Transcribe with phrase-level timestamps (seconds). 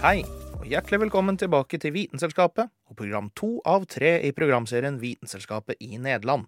[0.00, 0.22] Hei,
[0.56, 5.98] og hjertelig velkommen tilbake til Vitenselskapet og program to av tre i programserien Vitenselskapet i
[6.00, 6.46] Nederland.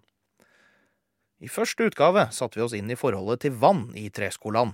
[1.37, 4.73] I første utgave satte vi oss inn i forholdet til vann i Treskoland.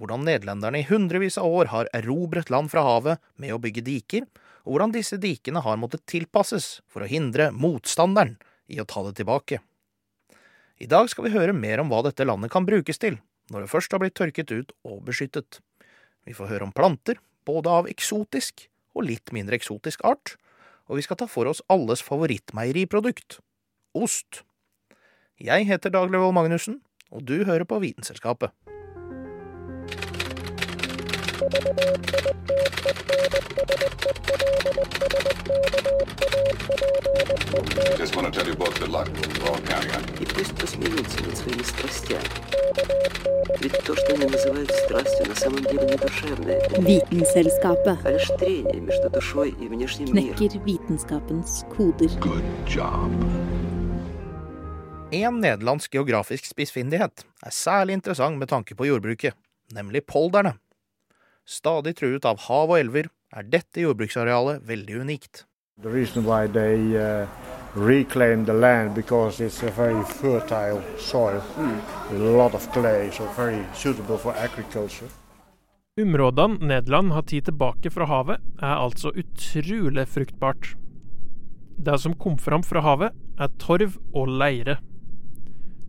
[0.00, 4.24] Hvordan nederlenderne i hundrevis av år har erobret land fra havet med å bygge diker,
[4.64, 8.38] og hvordan disse dikene har måttet tilpasses for å hindre motstanderen
[8.72, 9.60] i å ta det tilbake.
[10.80, 13.20] I dag skal vi høre mer om hva dette landet kan brukes til,
[13.52, 15.60] når det først har blitt tørket ut og beskyttet.
[16.24, 20.36] Vi får høre om planter, både av eksotisk og litt mindre eksotisk art,
[20.88, 23.40] og vi skal ta for oss alles favorittmeieriprodukt
[23.96, 24.42] ost.
[25.40, 28.52] Jeg heter Dag Løvold Magnussen, og du hører på Vitenselskapet.
[37.97, 39.09] Just want to tell you both good luck.
[39.39, 40.23] We're all counting on you.
[40.23, 42.27] И пусть посмеются над своими страстями.
[43.61, 48.81] Ведь то, что они называют страстью, на самом деле не душевное, Vitenselskapet а лишь трение
[48.81, 50.35] между душой и внешним миром.
[50.35, 52.09] knekker vitenskapens koder.
[52.19, 53.11] Good job.
[55.11, 59.33] En nederlandsk geografisk spissfindighet er særlig interessant med tanke på jordbruket,
[59.71, 60.53] nemlig polderne.
[61.48, 65.46] Stadig truet av hav og elver er dette jordbruksarealet veldig unikt.
[65.80, 67.24] The reason why they uh,
[67.72, 71.40] reclaim the land because it's a very fertile soil
[72.10, 75.08] with a lot of clay, so very suitable for agriculture.
[75.96, 80.74] Områdene Nederland har tid tilbake fra havet, er altså utrolig fruktbart.
[81.78, 84.76] Det som kom fram fra havet, er torv og leire.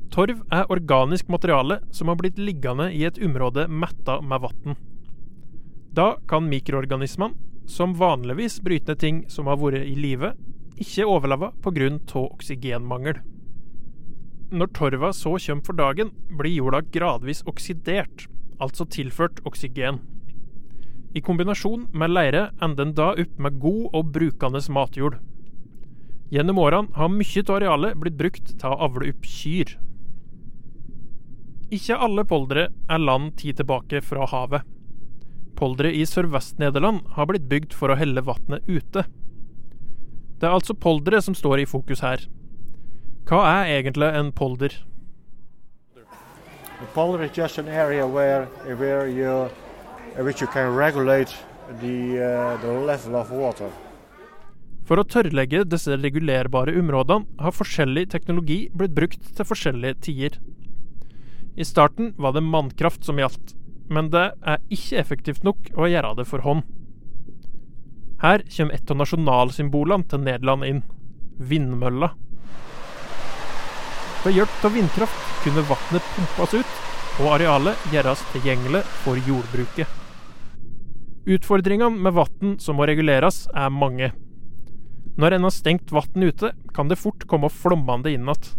[0.09, 4.80] Torv er organisk materiale som har blitt liggende i et område metta med vann.
[5.94, 7.34] Da kan mikroorganismene,
[7.66, 10.34] som vanligvis bryter ting som har vært i live,
[10.80, 11.90] ikke overleve pga.
[12.18, 13.20] oksygenmangel.
[14.52, 18.28] Når torva så kommer for dagen, blir jorda gradvis oksidert,
[18.60, 20.00] altså tilført oksygen.
[21.14, 25.20] I kombinasjon med leire ender den da opp med god og brukende matjord.
[26.30, 29.78] Gjennom årene har mye av arealet blitt brukt til å avle opp kyr.
[31.74, 34.62] Ikke alle poldere er land tid tilbake fra havet.
[35.59, 39.03] Poldere i Sørvest-Nederland har blitt bygd for å helle vannet ute.
[40.40, 42.24] Det er altså poldere som står i fokus her.
[43.28, 44.78] Hva er egentlig en polder?
[46.80, 48.48] The polder is just an area where,
[48.80, 49.50] where you,
[50.24, 51.36] which you can regulate
[51.81, 53.68] the, uh, the level of water.
[54.88, 60.40] For å tørrlegge disse regulerbare områdene har forskjellig teknologi blitt brukt til forskjellige tider.
[61.59, 63.59] I starten var det mannkraft som gjaldt,
[63.90, 66.64] men det er ikke effektivt nok å gjøre det for hånd.
[68.20, 70.82] Her kommer et av nasjonalsymbolene til Nederland inn
[71.40, 72.12] vindmølla.
[74.26, 76.74] Ved hjelp av vindkraft kunne vannet pumpes ut,
[77.20, 79.88] og arealet gjøres tilgjengelig for jordbruket.
[81.30, 84.12] Utfordringene med vann som må reguleres, er mange.
[85.20, 88.52] Når en har stengt vann ute, kan det fort komme flommende inn igjen.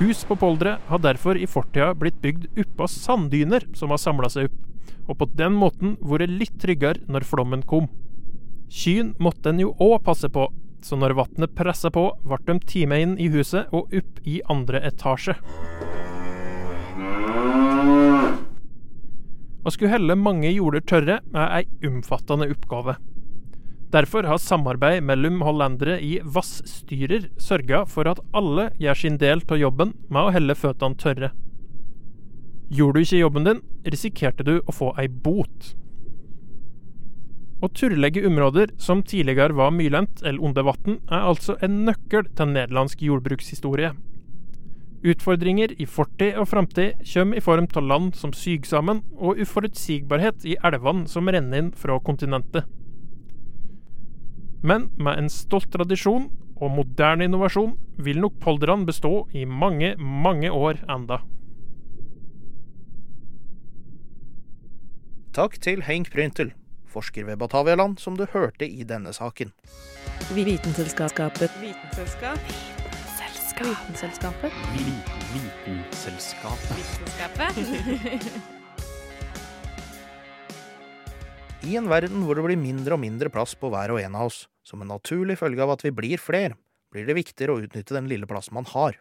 [0.00, 4.46] Hus på polderet har derfor i fortida blitt bygd oppå sanddyner som har samla seg
[4.48, 4.62] opp,
[5.12, 7.90] og på den måten vært litt tryggere når flommen kom.
[8.72, 10.46] Kyn måtte en jo òg passe på,
[10.80, 14.80] så når vannet pressa på, ble de tatt inn i huset og opp i andre
[14.88, 15.36] etasje.
[19.60, 22.96] Å skulle helle mange jorder tørre er ei omfattende oppgave.
[23.90, 29.58] Derfor har samarbeid mellom hollendere i vassstyrer sørga for at alle gjør sin del av
[29.58, 31.32] jobben med å helle føttene tørre.
[32.70, 35.72] Gjorde du ikke jobben din, risikerte du å få ei bot.
[37.60, 42.54] Å turlegge områder som tidligere var myrlendt eller under vann, er altså en nøkkel til
[42.54, 43.90] nederlandsk jordbrukshistorie.
[45.02, 50.46] Utfordringer i fortid og framtid kommer i form av land som syger sammen, og uforutsigbarhet
[50.46, 52.68] i elvene som renner inn fra kontinentet.
[54.62, 56.28] Men med en stolt tradisjon
[56.60, 57.72] og moderne innovasjon
[58.04, 61.18] vil nok polderne bestå i mange, mange år enda.
[65.32, 66.52] Takk til Henk Pryntel,
[66.90, 69.52] forsker ved Batavialand, som du hørte i denne saken.
[70.34, 71.50] Vitenselskapet.
[71.62, 72.38] Vitenselskap.
[73.60, 74.52] Vitenselskapet.
[74.74, 76.52] Vitenselskapet.
[76.76, 78.50] Vitenselskapet.
[81.60, 84.30] I en verden hvor det blir mindre og mindre plass på hver og en av
[84.30, 86.54] oss, som en naturlig følge av at vi blir fler,
[86.94, 88.98] blir det viktigere å utnytte den lille plassen man har.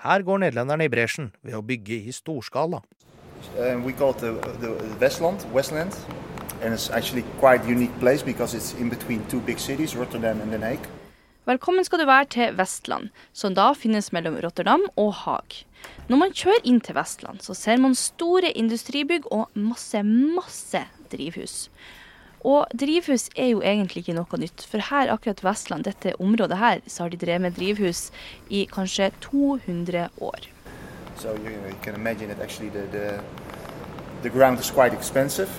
[0.00, 2.80] Her går nederlenderne i bresjen ved å bygge i storskala.
[3.56, 5.96] Uh, we call it the, the Westland, Westland,
[6.62, 10.52] and it's actually quite unique place because it's in between two big cities, Rotterdam and
[10.52, 10.88] Den Haag.
[11.48, 15.62] Velkommen skal du være til Vestland, som da finnes mellom Rotterdam og Haag.
[16.08, 21.70] Når man kjører inn til Vestland, så ser man store industribygg og masse, masse drivhus.
[22.40, 26.80] Og drivhus er jo egentlig ikke noe nytt, for her akkurat Vestland, dette området her,
[26.86, 28.10] så har de drevet med drivhus
[28.48, 30.48] i kanskje 200 år.
[31.16, 33.20] So you, you can imagine that actually the, the,
[34.22, 35.50] the ground is quite expensive.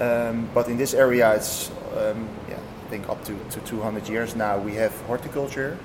[0.00, 4.34] Um, but in this area, it's um, yeah, I think up to, to 200 years
[4.34, 5.78] now we have horticulture.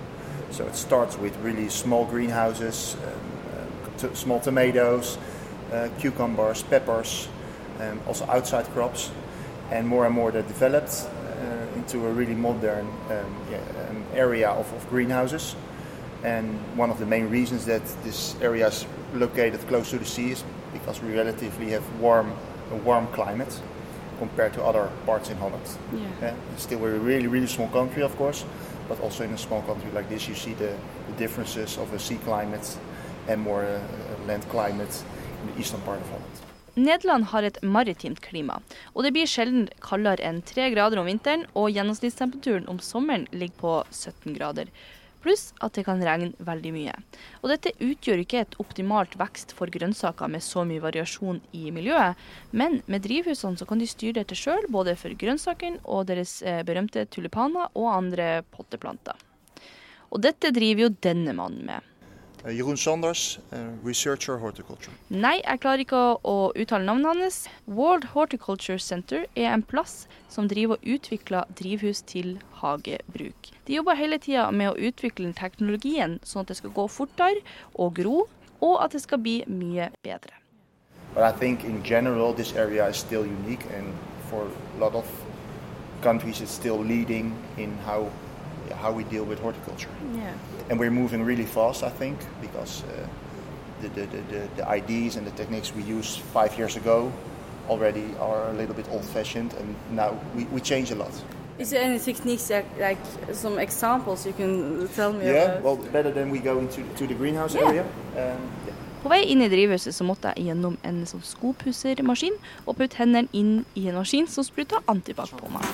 [0.50, 5.18] So it starts with really small greenhouses, um, uh, small tomatoes,
[5.72, 7.30] uh, cucumbers, peppers,
[7.80, 9.12] um, also outside crops,
[9.72, 13.60] and more and more they're developed uh, into a really modern um, yeah,
[13.90, 15.56] um, area of, of greenhouses.
[16.24, 20.32] And one of the main reasons that this area is located close to the sea
[20.32, 22.32] is because we relatively have warm,
[22.72, 23.60] a warm climate
[24.20, 25.66] compared to other parts in Holland.
[25.92, 26.36] Yeah.
[26.54, 28.46] It's still we're a really, really small country, of course,
[28.88, 30.78] but also in a small country like this, you see the,
[31.08, 32.78] the differences of a sea climate
[33.28, 33.80] and more uh,
[34.28, 35.04] land climate
[35.42, 36.51] in the eastern part of Holland.
[36.76, 38.62] Nederland har et maritimt klima,
[38.96, 43.58] og det blir sjelden kaldere enn 3 grader om vinteren, og gjennomsnittstemperaturen om sommeren ligger
[43.60, 44.72] på 17 grader.
[45.22, 46.94] Pluss at det kan regne veldig mye.
[47.44, 52.18] Og dette utgjør ikke et optimalt vekst for grønnsaker med så mye variasjon i miljøet,
[52.56, 56.64] men med drivhusene så kan de styre dette sjøl, både for grønnsakene og deres eh,
[56.66, 59.20] berømte tulipaner og andre potteplanter.
[60.12, 61.91] Og dette driver jo denne mannen med.
[62.44, 64.94] Uh, Jeroen Sanders, uh, researcher horticulture.
[65.10, 67.38] Nei, jeg klarer ikke å, å uttale navnet hans.
[67.70, 73.52] World Horticulture Center er en plass som driver og utvikler drivhus til hagebruk.
[73.68, 77.46] De jobber hele tida med å utvikle teknologien sånn at det skal gå fortere
[77.76, 78.24] og gro,
[78.62, 80.34] og at det skal bli mye bedre.
[81.14, 83.94] But I think in general this area is still unique and
[84.30, 85.06] for a lot of
[86.02, 88.10] countries it's still leading in how
[88.82, 89.90] how we deal with horticulture.
[90.16, 90.34] Yeah.
[90.70, 93.08] And we're moving really fast I think because uh,
[93.82, 97.12] the, the, the, the, the ideas and the techniques we used five years ago
[97.70, 101.12] already are a little bit old fashioned and now we, we change a lot.
[101.60, 102.98] Is there any techniques that, like
[103.34, 105.64] some examples you can tell me Yeah, about?
[105.64, 107.68] well better than we go into to the greenhouse Yeah.
[107.70, 107.82] area.
[107.84, 108.76] Um, yeah.
[109.04, 112.36] På vei inn i drivhuset så måtte jeg gjennom en sånn skopussermaskin
[112.68, 115.66] og putte hendene inn i en maskin som spruta antibac på meg.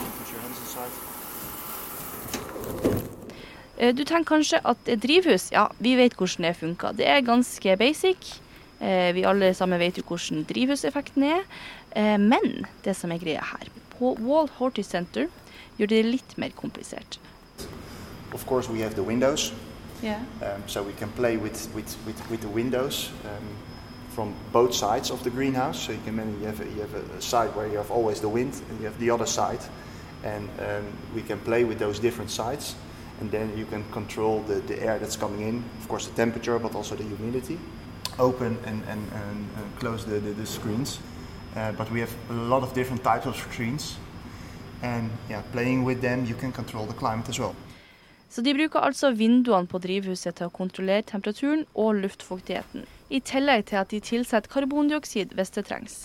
[3.78, 6.92] Du tenker kanskje at et drivhus, ja, vi vet hvordan det funker.
[6.98, 8.40] Det er ganske basic.
[8.82, 11.44] Eh, Vi alle sammen vet jo hvordan drivhuseffekten er.
[11.96, 13.70] Eh, Men det som er greia her,
[14.00, 15.28] på Wall Horty Center
[15.78, 17.20] gjør det litt mer komplisert.
[18.34, 19.54] Of course we have the windows.
[20.04, 20.22] Yeah.
[20.42, 23.48] Um, so we can play with, with, with, with the windows um,
[24.10, 25.80] from both sides of the greenhouse.
[25.86, 28.30] So you can you have, a, you have a side where you have always the
[28.30, 29.60] wind and you have the other side.
[30.24, 30.86] And um,
[31.16, 32.76] we can play with those different sides.
[33.20, 36.60] And then you can control the, the air that's coming in, of course the temperature,
[36.60, 37.58] but also the humidity.
[38.20, 41.00] Open and, and, and uh, close the, the, the screens.
[41.56, 43.98] Uh, but we have a lot of different types of screens.
[44.84, 47.56] And yeah, playing with them, you can control the climate as well.
[48.30, 53.70] Så de bruker altså vinduene på drivhuset til å kontrollere temperaturen og luftfuktigheten, i tillegg
[53.70, 55.96] til at de tilsetter karbondioksid hvis det trengs.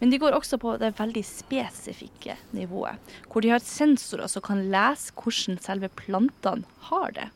[0.00, 2.98] Men de går også på det veldig spesifikke nivået,
[3.32, 7.28] hvor de har sensorer som kan lese hvordan selve plantene har det.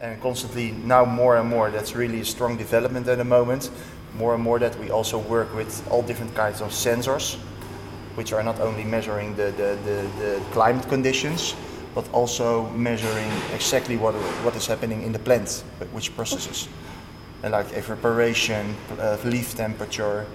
[0.00, 3.70] and constantly now more and more that's really a strong development at the moment
[4.16, 7.36] more and more that we also work with all different kinds of sensors
[8.14, 11.54] which are not only measuring the, the, the, the climate conditions
[11.94, 14.14] but also measuring exactly what,
[14.44, 16.68] what is happening in the plant which processes
[17.42, 20.26] and like evaporation uh, leaf temperature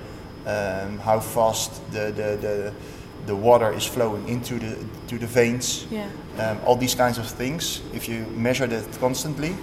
[0.46, 2.74] um, how fast the, the, the,
[3.26, 4.76] the water is flowing into the,
[5.08, 6.08] to the veins Yeah.
[6.40, 7.82] um, all these kinds of things.
[7.94, 9.56] If you measure that constantly,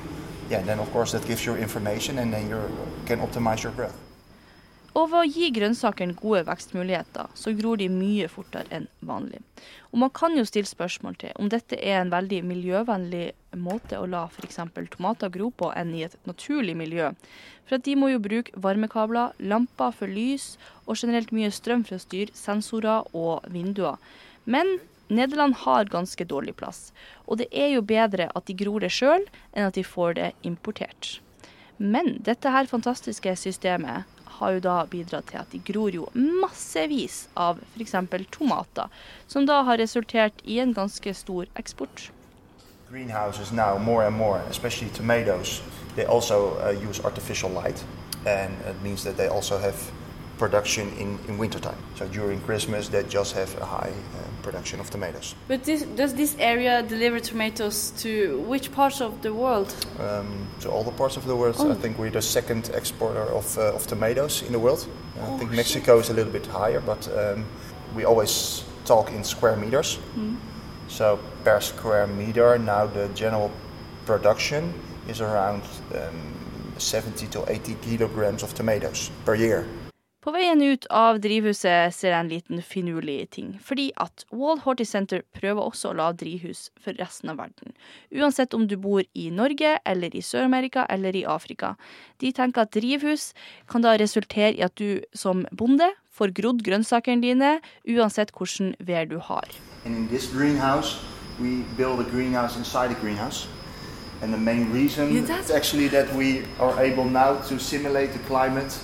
[0.51, 2.61] yeah, then of course that gives you information, and then you
[3.07, 3.97] can optimize your growth.
[4.99, 9.39] Og ved å gi grønnsakene gode vekstmuligheter, så gror de mye fortere enn vanlig.
[9.93, 13.29] Og man kan jo stille spørsmål til om dette er en veldig miljøvennlig
[13.63, 14.59] måte å la f.eks.
[14.91, 17.13] tomater gro på enn i et naturlig miljø.
[17.69, 20.57] For at de må jo bruke varmekabler, lamper for lys
[20.87, 23.99] og generelt mye strøm for å styre sensorer og vinduer.
[24.45, 24.81] Men
[25.11, 26.93] Nederland har ganske dårlig plass,
[27.27, 30.31] og det er jo bedre at de gror det sjøl, enn at de får det
[30.47, 31.19] importert.
[31.79, 34.07] Men dette her fantastiske systemet
[34.41, 37.95] har jo da bidratt til at de gror jo massevis av f.eks.
[38.33, 38.89] tomater,
[39.29, 42.11] som da har resultert i en ganske stor eksport.
[42.91, 45.63] Greenhouses now more and more, especially tomatoes,
[45.95, 47.85] they also uh, use artificial light,
[48.27, 49.79] and it means that they also have
[50.41, 51.77] production in, in wintertime.
[51.97, 55.35] So during Christmas, they just have a high uh, production of tomatoes.
[55.49, 58.11] But this, does this area deliver tomatoes to
[58.49, 59.69] which parts of the world?
[59.99, 61.71] Um, to all the parts of the world, Oh.
[61.71, 64.87] I think we're the second exporter of, uh, of tomatoes in the world.
[64.89, 65.57] I Oh, think shit.
[65.57, 67.45] Mexico is a little bit higher, but um,
[67.95, 69.99] we always talk in square meters.
[70.17, 70.37] Mm.
[70.89, 73.51] So per square meter, now the general
[74.07, 74.73] production
[75.07, 75.63] is around
[75.95, 76.33] um,
[76.79, 79.67] 70 to 80 kilograms of tomatoes per year.
[80.21, 85.23] På veien ut av drivhuset ser jeg en liten finurlig ting, fordi at Wall Horticenter
[85.33, 87.73] prøver også å lage drivhus for resten av verden.
[88.13, 91.71] Uansett om du bor i Norge, eller i Sør-Amerika, eller i Afrika.
[92.21, 93.31] De tenker at drivhus
[93.65, 97.55] kan da resultere i at du som bonde får grodd grønnsakene dine,
[97.89, 99.49] uansett hvilken vær du har.
[99.87, 101.01] And in this greenhouse,
[101.41, 103.49] we build a greenhouse inside a greenhouse.
[104.21, 108.77] And the main reason is actually that we are able now to simulate the climate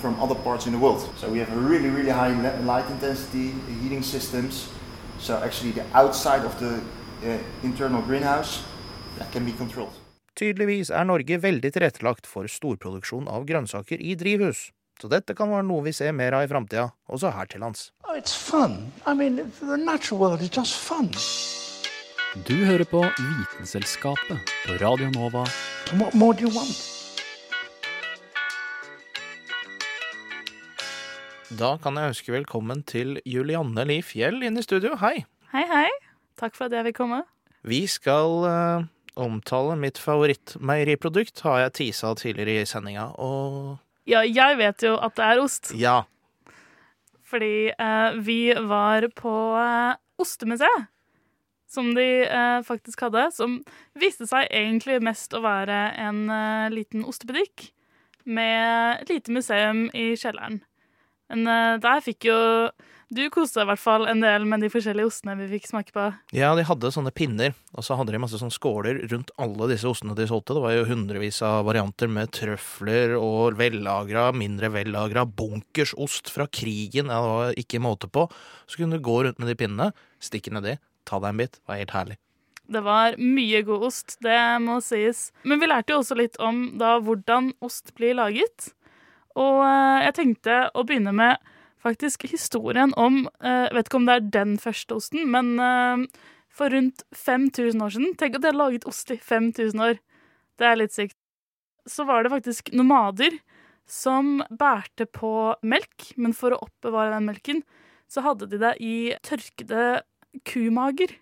[0.00, 1.00] from other parts in the world.
[1.16, 2.32] So we have a really, really high
[2.64, 4.68] light intensity heating systems.
[5.18, 6.80] So actually the outside of the
[7.24, 8.62] uh, internal greenhouse
[9.18, 9.92] that can be controlled.
[10.34, 14.72] Tydeligvis er Norge veldig tilrettelagt for storproduksjon av grønnsaker i drivhus.
[15.00, 17.90] Så dette kan være noe vi ser mer av i framtida, også her til lands.
[18.04, 18.92] Oh, it's fun.
[19.06, 20.74] I mean, the natural world is just.
[22.48, 25.46] Du hører på Vitenselskapet på Radio Nova.
[25.92, 26.93] What more do you want?
[31.54, 34.96] Da kan jeg ønske velkommen til Julianne Li Fjell inn i studio.
[34.98, 35.20] Hei!
[35.52, 35.90] Hei, hei.
[36.40, 37.20] Takk for at jeg vil komme.
[37.62, 43.78] Vi skal uh, omtale mitt favorittmeieriprodukt, har jeg tisa tidligere i sendinga, og
[44.10, 46.00] Ja, jeg vet jo at det er ost, ja.
[47.22, 50.90] fordi uh, vi var på uh, Ostemuseet.
[51.70, 53.56] Som de eh, faktisk hadde, som
[53.98, 57.64] viste seg egentlig mest å være en eh, liten ostebutikk
[58.30, 60.60] med et lite museum i kjelleren.
[61.34, 62.38] Men uh, der fikk jo
[63.14, 65.94] Du koste deg i hvert fall en del med de forskjellige ostene vi fikk smake
[65.94, 66.06] på.
[66.34, 69.86] Ja, de hadde sånne pinner, og så hadde de masse sånne skåler rundt alle disse
[69.86, 70.56] ostene de solgte.
[70.56, 77.12] Det var jo hundrevis av varianter med trøfler og vellagra, mindre vellagra bunkersost fra krigen.
[77.12, 78.26] Ja, det var ikke måte på.
[78.66, 81.60] Så kunne du gå rundt med de pinnene, stikke nedi, ta deg en bit.
[81.60, 82.20] Det var helt herlig.
[82.64, 85.28] Det var mye god ost, det må sies.
[85.44, 88.72] Men vi lærte jo også litt om da hvordan ost blir laget.
[89.40, 91.52] Og eh, jeg tenkte å begynne med
[91.84, 96.04] faktisk historien om eh, Jeg vet ikke om det er den første osten, men eh,
[96.54, 99.98] for rundt 5000 år siden Tenk at de har laget ost i 5000 år.
[100.58, 101.18] Det er litt sykt.
[101.90, 103.34] Så var det faktisk nomader
[103.90, 107.60] som bærte på melk, men for å oppbevare den melken,
[108.08, 108.94] så hadde de det i
[109.26, 110.04] tørkede
[110.48, 111.12] kumager.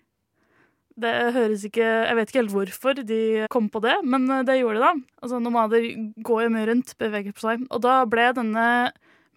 [0.93, 3.21] Det høres ikke Jeg vet ikke helt hvorfor de
[3.53, 4.93] kom på det, men eh, det gjorde de da.
[5.23, 5.87] Altså, nomader
[6.25, 7.63] går jo mye rundt, beveger på seg.
[7.73, 8.67] Og da ble denne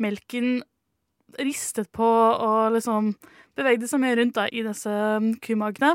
[0.02, 0.60] melken
[1.40, 3.14] ristet på og liksom
[3.56, 5.94] bevegde seg mye rundt da, i disse mm, kumagene.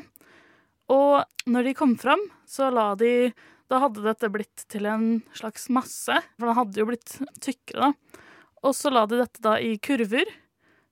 [0.91, 3.31] Og når de kom fram, så la de
[3.71, 8.25] Da hadde dette blitt til en slags masse, for den hadde jo blitt tykkere, da.
[8.67, 10.27] Og så la de dette da i kurver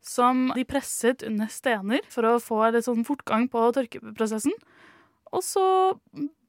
[0.10, 4.56] som de presset under stener for å få litt sånn fortgang på tørkeprosessen.
[5.30, 5.66] Og så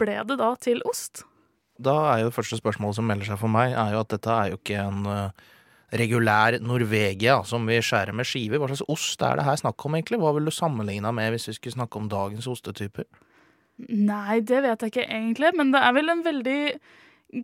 [0.00, 1.26] ble det da til ost.
[1.80, 4.36] Da er jo det første spørsmålet som melder seg for meg, er jo at dette
[4.36, 5.48] er jo ikke en eh,
[6.00, 8.60] regulær Norvegia som vi skjærer med skiver.
[8.60, 10.20] Hva slags ost er det her snakk om, egentlig?
[10.20, 13.08] Hva vil du sammenligna med hvis vi skulle snakke om dagens ostetyper?
[13.88, 16.60] Nei, det vet jeg ikke egentlig, men det er vel en veldig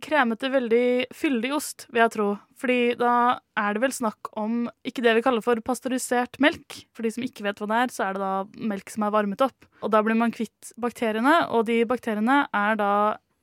[0.03, 2.27] kremete, veldig fyldig ost, vil jeg tro.
[2.59, 3.11] Fordi da
[3.59, 6.81] er det vel snakk om ikke det vi kaller for pasteurisert melk.
[6.95, 9.13] For de som ikke vet hva det er, så er det da melk som er
[9.15, 9.69] varmet opp.
[9.81, 12.91] Og da blir man kvitt bakteriene, og de bakteriene er da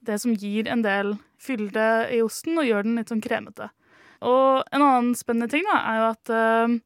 [0.04, 3.70] det som gir en del fylde i osten og gjør den litt sånn kremete.
[4.24, 6.76] Og en annen spennende ting da, er jo at eh,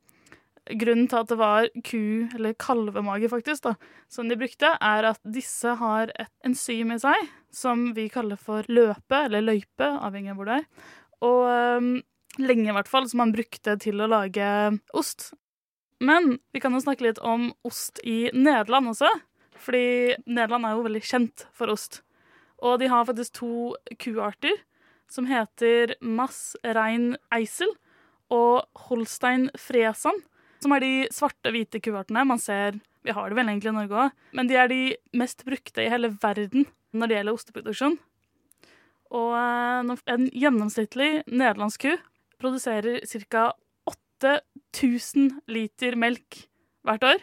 [0.76, 3.74] grunnen til at det var ku- eller kalvemage faktisk da,
[4.12, 8.66] som de brukte, er at disse har et enzym i seg som vi kaller for
[8.68, 10.66] løpe, eller løype, avhengig av hvor det er.
[11.24, 11.42] Og
[11.80, 11.92] um,
[12.38, 14.48] lenge i hvert fall, som man brukte til å lage
[14.96, 15.32] ost.
[16.04, 19.10] Men vi kan jo snakke litt om ost i Nederland også,
[19.58, 22.02] fordi Nederland er jo veldig kjent for ost.
[22.62, 23.52] Og de har faktisk to
[23.98, 24.54] kuarter
[25.10, 27.70] som heter Mass Rein Eisel
[28.34, 30.20] og Holstein Fresan,
[30.62, 34.02] som er de svarte, hvite kuvertene man ser Vi har det vel egentlig i Norge
[34.04, 34.82] òg, men de er de
[35.16, 37.96] mest brukte i hele verden når det gjelder osteproduksjon.
[39.16, 41.94] Og eh, en gjennomsnittlig nederlandsk ku
[42.42, 43.52] produserer ca.
[43.88, 46.42] 8000 liter melk
[46.86, 47.22] hvert år.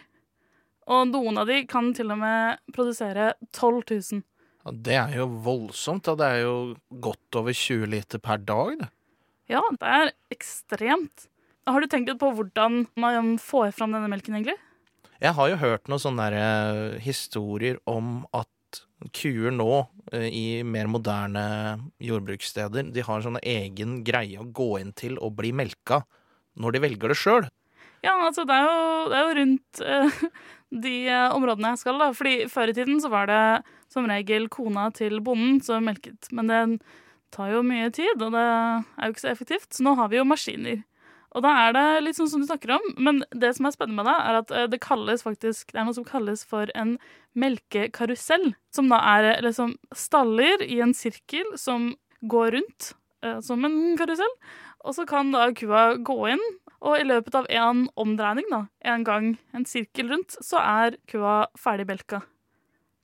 [0.91, 4.25] Og noen av de kan til og med produsere 12 000.
[4.65, 6.05] Ja, det er jo voldsomt.
[6.07, 6.15] Da.
[6.17, 6.55] Det er jo
[7.03, 8.77] godt over 20 liter per dag.
[8.81, 8.89] Det.
[9.51, 11.27] Ja, det er ekstremt.
[11.65, 14.57] Har du tenkt litt på hvordan man får fram denne melken, egentlig?
[15.23, 18.49] Jeg har jo hørt noen sånne der, eh, historier om at
[19.15, 24.93] kuer nå, eh, i mer moderne jordbrukssteder, de har sånn egen greie å gå inn
[24.93, 26.03] til og bli melka
[26.55, 27.49] når de velger det sjøl.
[28.03, 30.25] Ja, altså det er jo, det er jo rundt uh,
[30.85, 30.95] de
[31.33, 32.11] områdene jeg skal, da.
[32.13, 33.45] Fordi før i tiden så var det
[33.89, 36.29] som regel kona til bonden som melket.
[36.29, 36.59] Men det
[37.33, 39.71] tar jo mye tid, og det er jo ikke så effektivt.
[39.73, 40.83] Så nå har vi jo maskiner.
[41.35, 43.99] Og da er det litt sånn som du snakker om, men det som er spennende
[43.99, 46.95] med det, er at eh, det kalles faktisk Det er noe som kalles for en
[47.35, 48.53] melkekarusell.
[48.71, 51.91] Som da er eh, liksom staller i en sirkel som
[52.23, 52.93] går rundt
[53.25, 54.31] eh, som en karusell.
[54.85, 56.45] Og så kan da kua gå inn,
[56.85, 61.47] og i løpet av en omdreining, da, en gang en sirkel rundt, så er kua
[61.57, 62.21] ferdig belka.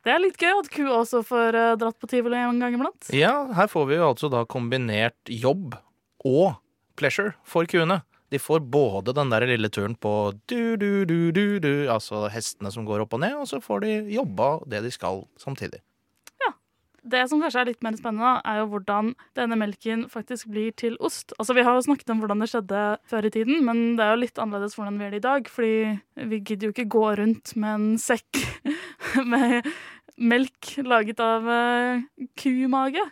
[0.06, 3.10] Det er litt gøy at kua også får uh, dratt på tivoli en gang iblant.
[3.14, 5.76] Ja, her får vi jo altså da kombinert jobb
[6.26, 6.62] og
[6.98, 8.02] pleasure for kuene.
[8.32, 13.26] De får både den der lille turen på du-du-du-du-du, altså hestene som går opp og
[13.26, 15.82] ned, og så får de jobba det de skal samtidig.
[17.02, 20.98] Det som kanskje er litt mer spennende, er jo hvordan denne melken faktisk blir til
[21.02, 21.34] ost.
[21.40, 24.12] Altså, Vi har jo snakket om hvordan det skjedde før i tiden, men det er
[24.14, 25.50] jo litt annerledes hvordan vi gjør det i dag.
[25.50, 25.74] Fordi
[26.30, 28.44] vi gidder jo ikke gå rundt med en sekk
[29.34, 29.66] med
[30.22, 32.06] melk laget av uh,
[32.38, 33.08] kumage.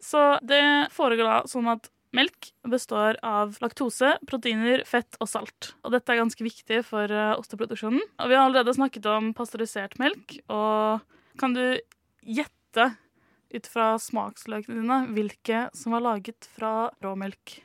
[0.00, 5.72] Så det foregår da sånn at melk består av laktose, proteiner, fett og salt.
[5.84, 8.02] Og dette er ganske viktig for uh, osteproduksjonen.
[8.02, 11.04] Og vi har allerede snakket om pasteurisert melk, og
[11.40, 11.64] kan du
[12.26, 12.90] gjette
[13.50, 17.58] ut fra smaksløkene dine hvilke som var laget fra råmelk?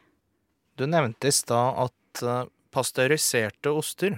[0.76, 4.18] Du nevnte i stad at uh, pasteuriserte oster,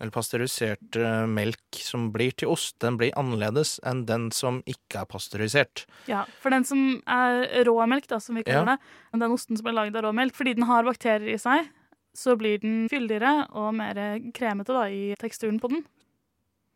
[0.00, 5.04] eller pasteurisert uh, melk som blir til ost, den blir annerledes enn den som ikke
[5.04, 5.84] er pasteurisert.
[6.10, 8.76] Ja, for den som er råmelk, da, som vi kaller Ja.
[8.76, 11.70] det, den osten som er laget av råmelk, fordi den har bakterier i seg,
[12.14, 13.98] så blir den fyldigere og mer
[14.34, 15.84] kremete da, i teksturen på den.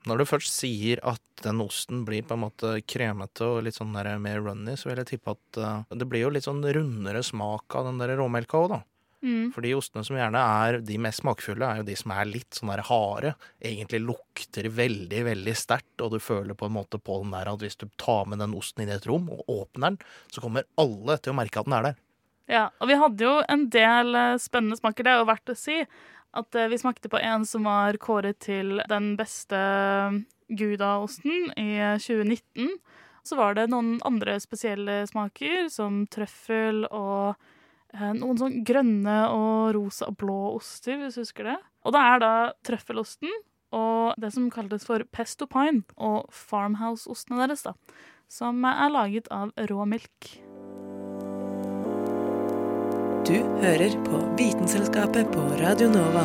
[0.07, 3.91] Når du først sier at den osten blir på en måte kremete og litt sånn
[3.93, 7.75] mer runny, så vil jeg tippe at uh, det blir jo litt sånn rundere smak
[7.75, 8.81] av den der råmelka òg, da.
[9.25, 9.51] Mm.
[9.51, 12.55] For de ostene som gjerne er de mest smakfulle, er jo de som er litt
[12.55, 13.33] sånn der harde.
[13.59, 17.65] Egentlig lukter veldig, veldig sterkt, og du føler på en måte på den der at
[17.65, 19.99] hvis du tar med den osten inn i et rom og åpner den,
[20.31, 21.99] så kommer alle til å merke at den er der.
[22.49, 25.05] Ja, og vi hadde jo en del eh, spennende smaker.
[25.05, 25.83] Det er jo verdt å si
[26.39, 29.59] at eh, vi smakte på en som var kåret til den beste
[30.49, 32.79] Gouda-osten i eh, 2019.
[33.29, 37.55] Så var det noen andre spesielle smaker, som trøffel og eh,
[37.97, 41.59] noen sånn grønne og rosa og blå oster, hvis du husker det.
[41.87, 42.33] Og det er da
[42.67, 43.33] trøffelosten
[43.77, 47.75] og det som kalles for pesto pine og farmhouse-ostene deres, da.
[48.29, 50.35] Som er laget av rå melk.
[53.29, 56.25] Du hører på Vitenselskapet på Radio Nova.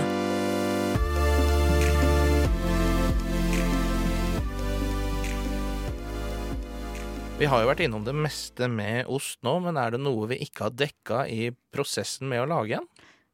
[7.44, 10.38] Vi har jo vært innom det meste med ost nå, men er det noe vi
[10.46, 12.86] ikke har dekka i prosessen med å lage den?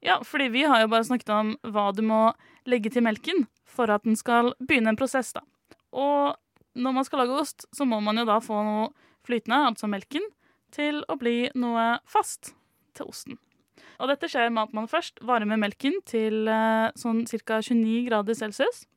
[0.02, 2.32] Ja, fordi vi har jo bare snakket om hva du må
[2.65, 5.43] legge til melken for at den skal begynne en prosess, da.
[5.93, 6.34] Og
[6.74, 8.89] når man skal lage ost, så må man jo da få noe
[9.30, 10.26] flytende, altså melken,
[10.74, 12.56] til å bli noe fast
[12.98, 13.38] til osten.
[14.02, 17.62] Og dette skjer med at man først varmer melken til eh, sånn ca.
[17.62, 18.88] 29 grader celsius.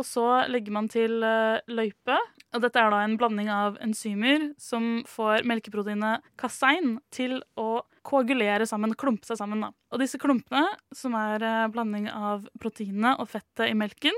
[0.00, 2.16] Og så legger man til eh, løype.
[2.54, 8.66] Og dette er da en blanding av enzymer som får melkeproteinet kasein til å koagulere
[8.68, 9.64] sammen, klumpe seg sammen.
[9.64, 9.72] Da.
[9.90, 14.14] Og disse klumpene, som er eh, blanding av proteinene og fettet i melken,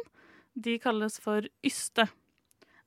[0.53, 2.09] de kalles for yste.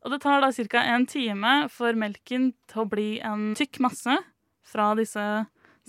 [0.06, 0.84] Og det tar da ca.
[0.84, 4.20] en time for melken til å bli en tykk masse
[4.70, 5.26] fra disse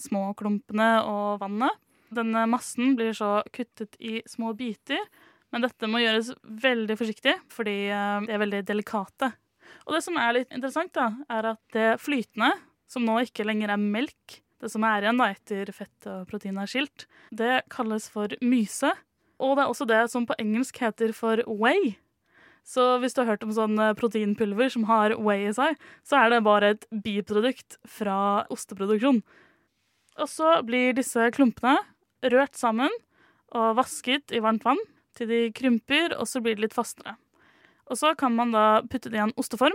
[0.00, 1.76] små klumpene og vannet.
[2.10, 5.04] Denne massen blir så kuttet i små biter,
[5.52, 9.34] men dette må gjøres veldig forsiktig, fordi eh, de er veldig delikate.
[9.86, 12.52] Og det som er litt interessant, da, er at det flytende,
[12.90, 16.58] som nå ikke lenger er melk, det som er igjen da etter fett og protein
[16.60, 18.90] er skilt, det kalles for myse.
[19.40, 21.94] Og det er også det som på engelsk heter for whey.
[22.66, 26.34] Så hvis du har hørt om sånn proteinpulver som har whey i seg, så er
[26.34, 29.22] det bare et biprodukt fra osteproduksjon.
[30.20, 31.78] Og så blir disse klumpene
[32.28, 32.92] rørt sammen,
[33.56, 34.80] og vasket i varmt vann
[35.16, 37.16] til de krymper, og så blir de litt fastere.
[37.90, 39.74] Og så kan man da putte det i en osteform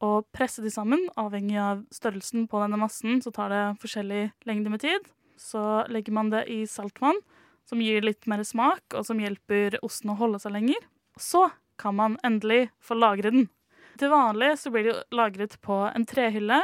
[0.00, 1.02] og presse de sammen.
[1.20, 5.10] Avhengig av størrelsen på denne massen så tar det forskjellig lengde med tid.
[5.36, 7.20] Så legger man det i saltvann,
[7.68, 10.80] som gir litt mer smak, og som hjelper osten å holde seg lenger.
[11.20, 13.48] Så kan man endelig få lagre den.
[14.00, 16.62] Til vanlig så blir det lagret på en trehylle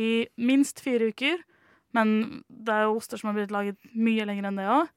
[0.00, 1.42] i minst fire uker.
[1.96, 4.88] Men det er jo oster som har blitt laget mye lenger enn det òg.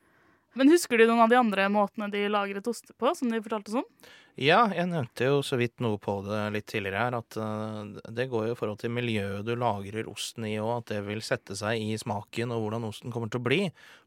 [0.54, 3.74] Men husker du noen av de andre måtene de lagret ost på, som de fortalte
[3.74, 4.12] oss om?
[4.34, 8.26] Ja, jeg nevnte jo så vidt noe på det litt tidligere her, at uh, det
[8.32, 11.58] går jo i forhold til miljøet du lagrer osten i òg, at det vil sette
[11.58, 13.60] seg i smaken og hvordan osten kommer til å bli.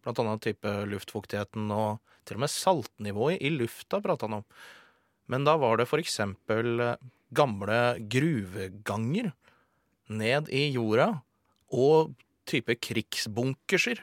[0.03, 4.49] Blant annet type luftfuktigheten og til og med saltnivået i lufta prata han om.
[5.31, 6.99] Men da var det for eksempel uh,
[7.35, 7.81] gamle
[8.11, 9.31] gruveganger
[10.11, 11.13] ned i jorda
[11.75, 12.15] og
[12.47, 14.03] type krigsbunkerser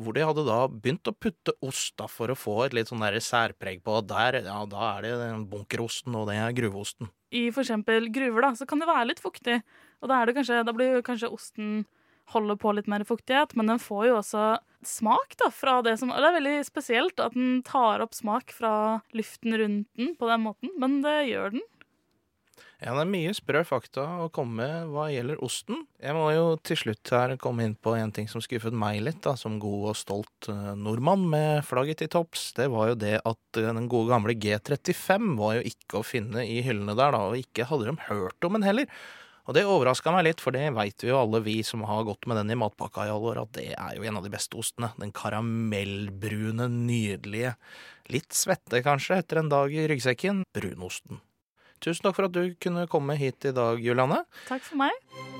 [0.00, 3.04] hvor de hadde da begynt å putte ost da, for å få et litt sånn
[3.20, 7.10] særpreg på at der, ja, da er det bunkerosten, og det er gruveosten.
[7.30, 9.60] I eksempel gruver, da, så kan det være litt fuktig.
[10.00, 11.84] Og da, kanskje, da blir kanskje osten
[12.30, 14.44] holder på litt mer fuktighet, men den får jo også
[14.86, 18.72] smak da, fra det som det er veldig spesielt at den tar opp smak fra
[19.16, 21.66] luften rundt den på den måten, men det gjør den.
[22.80, 25.82] Ja, det er mye sprø fakta å komme med hva gjelder osten.
[26.00, 29.20] Jeg må jo til slutt her komme inn på en ting som skuffet meg litt,
[29.26, 32.46] da, som god og stolt uh, nordmann med flagget til topps.
[32.56, 36.46] Det var jo det at uh, den gode gamle G35 var jo ikke å finne
[36.48, 38.88] i hyllene der, da, og ikke hadde de hørt om den heller.
[39.44, 42.24] Og det overraska meg litt, for det veit vi jo alle vi som har gått
[42.30, 44.56] med den i matpakka i alle år, at det er jo en av de beste
[44.56, 44.94] ostene.
[44.96, 47.58] Den karamellbrune, nydelige,
[48.08, 51.20] litt svette kanskje etter en dag i ryggsekken, brunosten.
[51.80, 54.18] Tusen takk for at du kunne komme hit i dag, Julianne.
[54.48, 54.92] Takk for meg.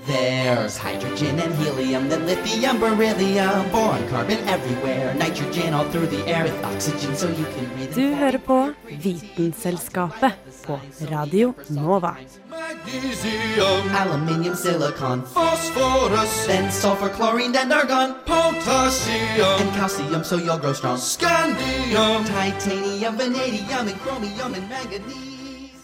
[0.07, 6.45] There's hydrogen and helium, then lithium, beryllium, boron, carbon everywhere, nitrogen all through the air
[6.45, 7.95] with oxygen so you can breathe.
[7.95, 10.33] Du hører på Vitenselskapet
[10.67, 12.17] på Radio Nova.
[12.49, 20.73] Magnesium, aluminium, silicon, phosphorus, then sulfur, chlorine, and argon, potassium, and calcium so you'll grow
[20.73, 25.30] strong, scandium, titanium, vanadium, and chromium, and manganese.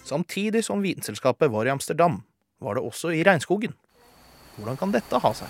[0.07, 2.23] Samtidig som Vitenselskapet var i Amsterdam,
[2.63, 3.73] var det også i regnskogen.
[4.57, 5.49] Hvordan kan dette ha seg?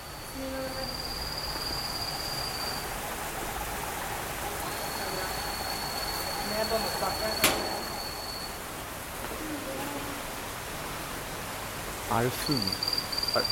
[12.16, 13.44] Er det fugler?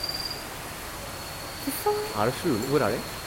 [2.16, 2.68] Er det fugler?
[2.68, 3.23] Hvor er de?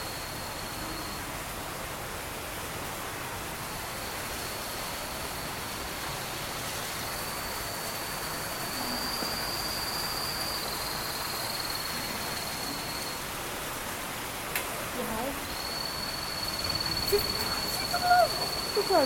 [18.88, 18.96] Den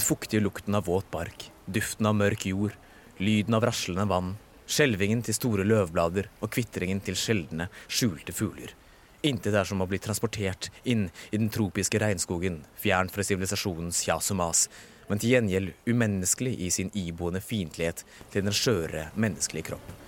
[0.00, 2.72] fuktige lukten av våt bark, duften av mørk jord,
[3.16, 4.34] lyden av raslende vann,
[4.68, 8.76] skjelvingen til store løvblader og kvitringen til sjeldne, skjulte fugler.
[9.24, 14.30] Intet er som å bli transportert inn i den tropiske regnskogen, fjern fra sivilisasjonens kjas
[14.34, 14.68] og mas,
[15.08, 20.05] men til gjengjeld umenneskelig i sin iboende fiendtlighet til den skjøre menneskelige kropp.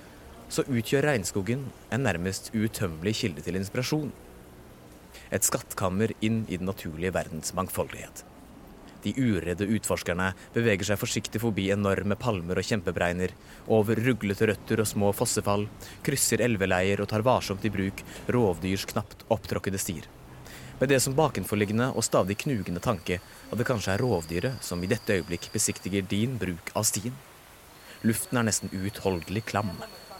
[0.48, 4.11] Så utgjør regnskogen en nærmest utømmelig kilde til inspirasjon.
[5.32, 8.24] Et skattkammer inn i den naturlige verdens mangfoldighet.
[9.04, 13.34] De uredde utforskerne beveger seg forsiktig forbi enorme palmer og kjempebreiner,
[13.70, 15.68] over ruglete røtter og små fossefall,
[16.06, 18.02] krysser elveleier og tar varsomt i bruk
[18.34, 20.08] rovdyrs knapt opptråkkede stier.
[20.80, 24.90] Med det som bakenforliggende og stadig knugende tanke at det kanskje er rovdyret som i
[24.90, 27.14] dette øyeblikk besiktiger din bruk av stien.
[28.06, 29.72] Luften er nesten uutholdelig klam.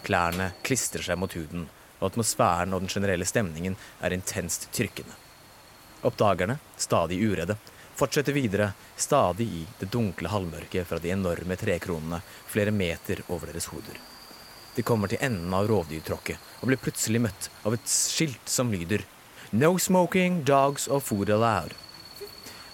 [0.07, 1.67] Klærne klistrer seg mot huden,
[1.99, 5.17] og atmosfæren og den generelle stemningen er intenst trykkende.
[6.07, 7.57] Oppdagerne, stadig uredde,
[7.99, 13.67] fortsetter videre, stadig i det dunkle halvmørket fra de enorme trekronene flere meter over deres
[13.73, 13.99] hoder.
[14.77, 19.03] De kommer til enden av rovdyrtråkket og blir plutselig møtt av et skilt som lyder
[19.51, 21.73] No smoking, dogs or food allowed.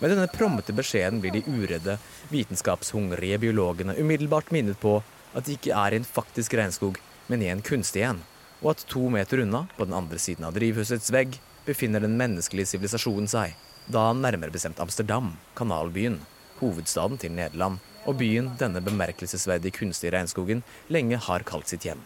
[0.03, 1.97] Med denne prommete beskjeden blir de uredde,
[2.29, 4.99] vitenskapshungrige biologene umiddelbart minnet på
[5.33, 8.23] at de ikke er i en faktisk regnskog, men i en kunstig en,
[8.63, 12.75] og at to meter unna, på den andre siden av drivhusets vegg, befinner den menneskelige
[12.75, 13.55] sivilisasjonen seg
[13.87, 16.21] da nærmere bestemt Amsterdam, kanalbyen,
[16.61, 22.01] hovedstaden til Nederland, og byen denne bemerkelsesverdige kunstige regnskogen lenge har kalt sitt hjem.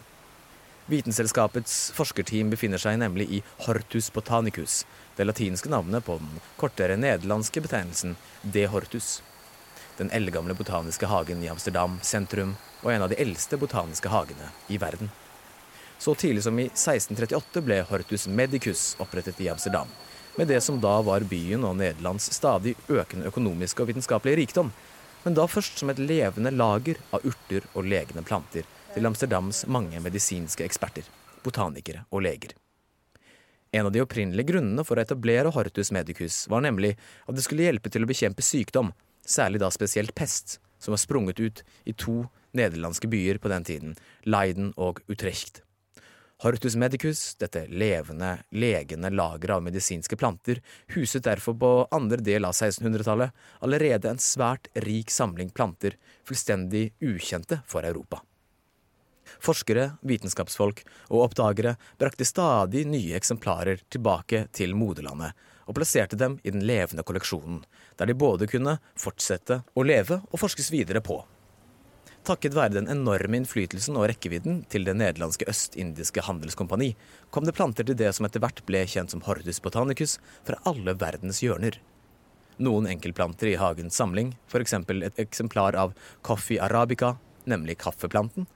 [0.89, 4.83] Vitenselskapets forskerteam befinner seg nemlig i Hortus botanicus,
[5.17, 9.19] det latinske navnet på den kortere nederlandske betegnelsen De Hortus.
[9.99, 14.77] Den eldgamle botaniske hagen i Amsterdam sentrum og en av de eldste botaniske hagene i
[14.79, 15.09] verden.
[15.99, 19.91] Så tidlig som i 1638 ble Hortus Medicus opprettet i Amsterdam,
[20.37, 24.71] med det som da var byen og Nederlands stadig økende økonomiske og vitenskapelige rikdom,
[25.25, 29.99] men da først som et levende lager av urter og legende planter til Amsterdams mange
[29.99, 31.03] medisinske eksperter,
[31.43, 32.55] botanikere og leger.
[33.75, 36.95] En av de opprinnelige grunnene for å etablere Hortus Medicus var nemlig
[37.27, 38.95] at det skulle hjelpe til å bekjempe sykdom,
[39.29, 42.23] særlig da spesielt pest, som var sprunget ut i to
[42.57, 45.61] nederlandske byer på den tiden, Leiden og Utrecht.
[46.39, 50.61] Hortus Medicus, dette levende, legende lageret av medisinske planter,
[50.95, 57.59] huset derfor på andre del av 1600-tallet allerede en svært rik samling planter, fullstendig ukjente
[57.67, 58.21] for Europa.
[59.43, 65.35] Forskere, vitenskapsfolk og oppdagere brakte stadig nye eksemplarer tilbake til moderlandet,
[65.69, 67.61] og plasserte dem i den levende kolleksjonen,
[68.01, 71.21] der de både kunne fortsette å leve og forskes videre på.
[72.27, 76.91] Takket være den enorme innflytelsen og rekkevidden til det nederlandske østindiske handelskompani,
[77.31, 80.97] kom det planter til det som etter hvert ble kjent som Hordus botanicus, fra alle
[80.99, 81.79] verdens hjørner.
[82.59, 84.75] Noen enkeltplanter i hagens samling, f.eks.
[84.75, 85.93] et eksemplar av
[86.27, 87.15] Coffee arabica,
[87.47, 88.49] nemlig kaffeplanten,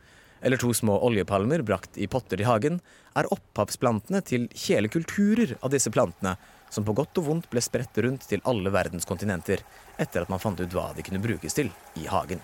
[0.44, 2.82] eller to små oljepalmer brakt i potter i hagen,
[3.16, 6.36] er opphavsplantene til hele kulturer av disse plantene,
[6.74, 9.62] som på godt og vondt ble spredt rundt til alle verdens kontinenter,
[10.02, 11.70] etter at man fant ut hva de kunne brukes til
[12.02, 12.42] i hagen.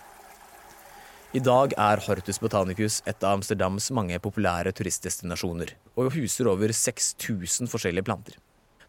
[1.29, 7.69] I dag er Hortus botanicus et av Amsterdams mange populære turistdestinasjoner, og huser over 6000
[7.69, 8.39] forskjellige planter.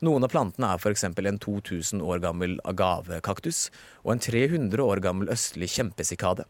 [0.00, 1.05] Noen av plantene er f.eks.
[1.05, 3.66] en 2000 år gammel agavekaktus
[4.07, 6.46] og en 300 år gammel østlig kjempesikade.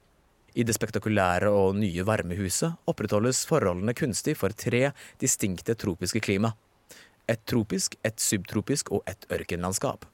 [0.54, 6.52] I det spektakulære og nye varmehuset opprettholdes forholdene kunstig for tre distinkte tropiske klima.
[7.30, 10.06] Et tropisk, et subtropisk og et ørkenlandskap.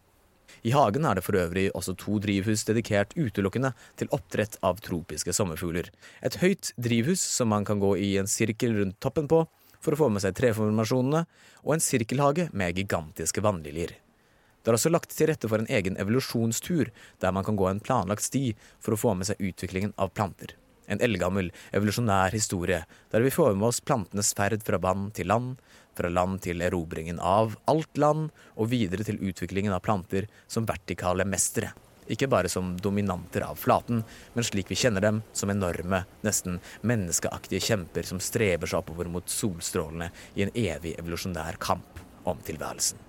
[0.66, 5.32] I hagen er det for øvrig også to drivhus dedikert utelukkende til oppdrett av tropiske
[5.36, 5.88] sommerfugler.
[6.26, 9.44] Et høyt drivhus som man kan gå i en sirkel rundt toppen på
[9.80, 11.22] for å få med seg treformasjonene,
[11.62, 13.94] og en sirkelhage med gigantiske vannliljer.
[14.66, 16.90] Det er også lagt til rette for en egen evolusjonstur,
[17.22, 18.48] der man kan gå en planlagt sti
[18.82, 20.56] for å få med seg utviklingen av planter.
[20.90, 22.80] En eldgammel, evolusjonær historie,
[23.14, 25.54] der vi får med oss plantenes ferd fra vann til land,
[25.96, 31.26] fra land til erobringen av alt land, og videre til utviklingen av planter som vertikale
[31.28, 31.72] mestere.
[32.06, 34.04] Ikke bare som dominanter av flaten,
[34.34, 39.26] men slik vi kjenner dem, som enorme, nesten menneskeaktige kjemper som streber seg oppover mot
[39.30, 43.02] solstrålene i en evig evolusjonær kamp om tilværelsen.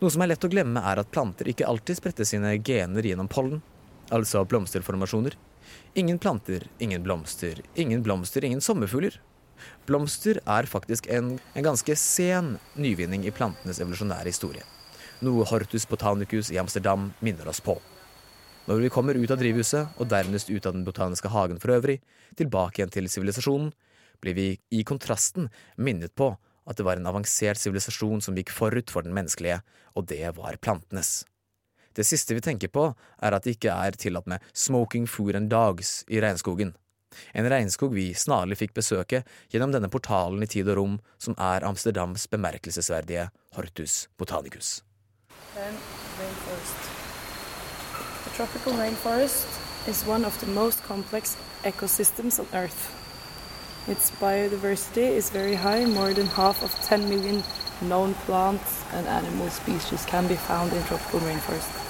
[0.00, 3.28] Noe som er lett å glemme, er at planter ikke alltid spretter sine gener gjennom
[3.32, 3.62] pollen,
[4.12, 5.36] altså blomsterformasjoner.
[5.96, 9.16] Ingen planter, ingen blomster, ingen blomster, ingen sommerfugler.
[9.88, 14.64] Blomster er faktisk en, en ganske sen nyvinning i plantenes evolusjonære historie.
[15.24, 17.78] Noe Hortus botanicus i Amsterdam minner oss på.
[18.66, 22.00] Når vi kommer ut av drivhuset, og dernest ut av den botaniske hagen for øvrig,
[22.36, 23.70] tilbake igjen til sivilisasjonen,
[24.20, 26.32] blir vi i kontrasten minnet på
[26.66, 29.60] at det var en avansert sivilisasjon som gikk forut for den menneskelige,
[29.94, 31.22] og det var plantenes.
[31.96, 32.90] Det siste vi tenker på,
[33.22, 36.74] er at det ikke er tillatt med smoking food and dogs i regnskogen.
[37.34, 41.66] En regnskog vi snarlig fikk besøke gjennom denne portalen i tid og rom som er
[41.66, 44.82] Amsterdams bemerkelsesverdige Hortus botanicus.
[48.26, 52.90] The tropical rainforest is one of the most complex ecosystems on Earth.
[53.88, 57.42] Its biodiversity is very high, more than half of 10 million
[57.80, 61.85] known plants and animal species can be found in tropical rainforest.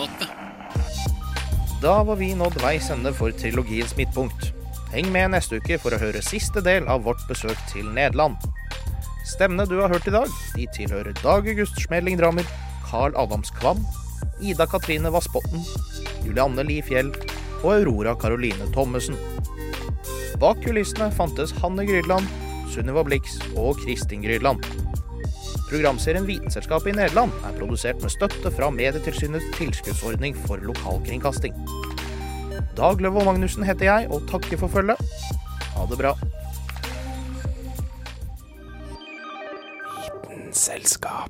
[0.00, 0.28] Vitenselskapet.
[1.82, 4.50] Da var vi nådd veis ende for trilogiens midtpunkt.
[4.92, 8.36] Heng med neste uke for å høre siste del av vårt besøk til Nederland.
[9.28, 12.44] Stemmene du har hørt i dag, de tilhører Dag August Schmeling Drammer,
[12.84, 13.80] Carl Adams Kvam,
[14.42, 15.64] Ida Katrine Vassbotn,
[16.24, 17.12] Julianne Li Fjell
[17.62, 19.16] og Aurora Caroline Thommessen.
[20.40, 22.28] Bak kulissene fantes Hanne Grydland,
[22.72, 24.64] Sunniva Blix og Kristin Grydland.
[25.70, 31.54] Programserien Vitenselskapet i Nederland er produsert med støtte fra Medietilsynets tilskuddsordning for lokalkringkasting.
[32.74, 34.98] Dag Løvold Magnussen heter jeg, og takker for følget.
[35.76, 36.16] Ha det bra.
[40.26, 41.29] Vitenselskapet.